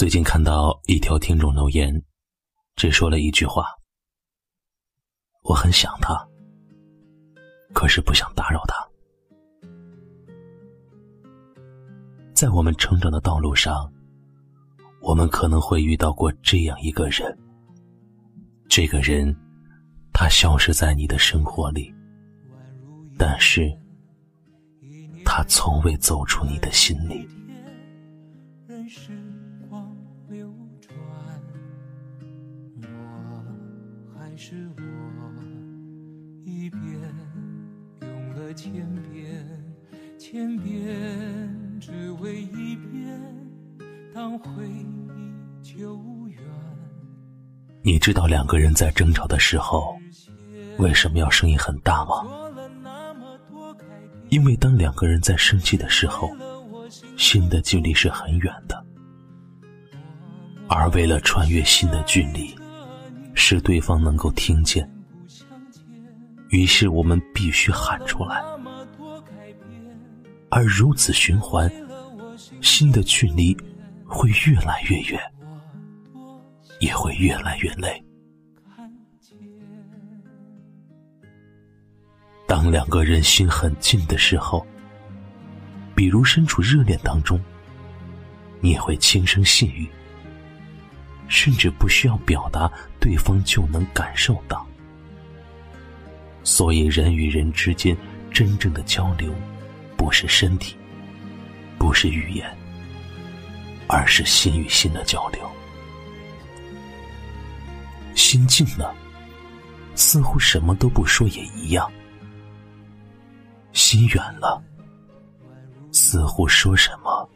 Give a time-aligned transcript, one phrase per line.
[0.00, 2.02] 最近看到一条听众留言，
[2.74, 3.66] 只说了一句话
[5.44, 6.26] ：“我很想他，
[7.74, 8.76] 可是不想打扰他。”
[12.32, 13.92] 在我们成长的道路上，
[15.02, 17.38] 我们可能会遇到过这样一个人。
[18.70, 19.36] 这个人，
[20.14, 21.94] 他消失在你的生活里，
[23.18, 23.70] 但是，
[25.26, 27.28] 他从未走出你的心里。
[34.50, 34.82] 是我
[36.44, 36.82] 一遍
[38.00, 38.72] 用了千
[39.04, 39.46] 遍，
[40.18, 43.16] 千遍只为一遍，
[44.12, 45.96] 当回忆久
[46.26, 46.42] 远。
[47.82, 49.96] 你知道两个人在争吵的时候
[50.78, 52.24] 为什么要声音很大吗？
[54.30, 56.28] 因为当两个人在生气的时候，
[57.16, 58.84] 心的距离是很远的，
[60.68, 62.52] 而为了穿越心的距离。
[63.40, 64.86] 使对方能够听见，
[66.50, 68.44] 于是我们必须喊出来，
[70.50, 71.72] 而如此循环，
[72.60, 73.56] 心的距离
[74.04, 75.18] 会越来越远，
[76.80, 78.04] 也会越来越累。
[82.46, 84.66] 当两个人心很近的时候，
[85.94, 87.40] 比如身处热恋当中，
[88.60, 89.88] 你也会轻声细语。
[91.30, 94.66] 甚至不需要表达，对方就能感受到。
[96.42, 97.96] 所以，人与人之间
[98.32, 99.32] 真正的交流，
[99.96, 100.76] 不是身体，
[101.78, 102.52] 不是语言，
[103.86, 105.40] 而是心与心的交流。
[108.16, 108.92] 心近了，
[109.94, 111.86] 似乎什么都不说也一样；
[113.72, 114.60] 心远了，
[115.92, 117.30] 似乎说什么，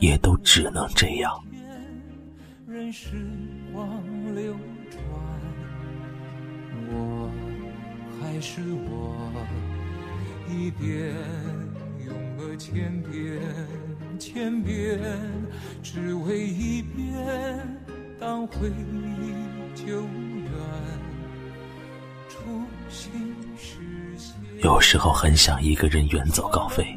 [0.00, 1.44] 也都只能这样。
[2.90, 3.10] 时
[3.72, 4.02] 光
[4.34, 4.56] 流
[4.90, 5.00] 转，
[6.90, 7.30] 我
[8.18, 9.30] 还是我，
[10.48, 11.14] 一遍
[12.06, 13.38] 用了千遍，
[14.18, 14.98] 千遍
[15.82, 17.78] 只为一遍，
[18.18, 19.34] 当回忆
[19.74, 20.50] 久远，
[22.28, 22.38] 初
[22.88, 23.76] 心实
[24.16, 24.34] 现。
[24.62, 26.96] 有时候很想一个人远走高飞，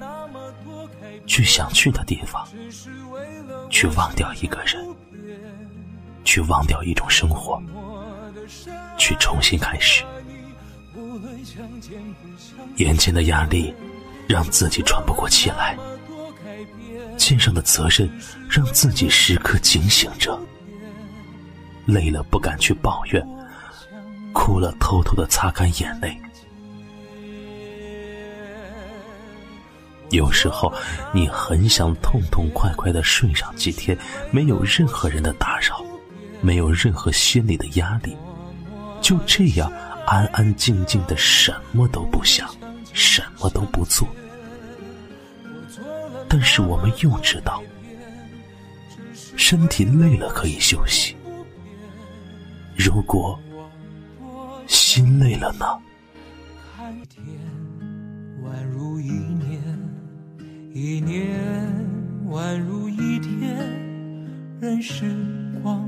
[1.28, 2.48] 去想去的地方，
[3.70, 4.91] 去忘掉一个人。
[6.24, 7.62] 去忘掉一种生活，
[8.98, 10.04] 去重新开始。
[12.78, 13.74] 眼前的压力
[14.28, 15.78] 让自己喘不过气来，
[17.18, 18.10] 肩上的责任
[18.50, 20.40] 让自己时刻警醒着。
[21.86, 23.26] 累了不敢去抱怨，
[24.34, 26.16] 哭了偷偷的擦干眼泪。
[30.12, 30.72] 有时候
[31.14, 33.98] 你很想痛痛快快的睡上几天，
[34.30, 35.84] 没有任何人的打扰。
[36.42, 38.16] 没有任何心理的压力，
[39.02, 39.72] 就这样
[40.06, 42.50] 安安静静的什么都不想，
[42.94, 44.08] 什么都不做。
[46.28, 47.62] 但是我们又知道，
[49.36, 51.16] 身体累了可以休息。
[52.76, 53.40] 如果
[54.68, 55.66] 心累了呢？
[58.44, 59.62] 宛如一年，
[60.74, 61.30] 一年
[62.30, 63.58] 宛如一天，
[64.60, 65.06] 任时
[65.62, 65.88] 光。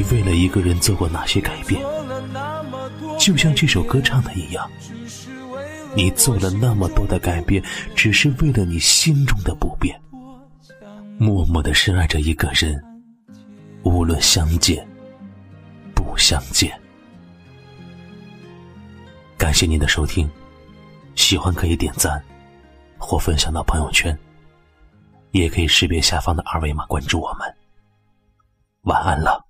[0.00, 1.84] 你为了一个人做过哪些改变？
[3.18, 4.66] 就像这首歌唱的一样，
[5.94, 7.62] 你做了那么多的改变，
[7.94, 10.00] 只是为了你心中的不变，
[11.18, 12.82] 默默的深爱着一个人，
[13.82, 14.88] 无论相见
[15.94, 16.72] 不相见。
[19.36, 20.26] 感谢您的收听，
[21.14, 22.24] 喜欢可以点赞
[22.96, 24.18] 或分享到朋友圈，
[25.32, 27.54] 也可以识别下方的二维码关注我们。
[28.84, 29.49] 晚安了。